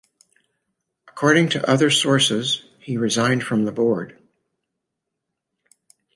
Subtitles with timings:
[1.07, 4.17] According to other sources he resigned from the board.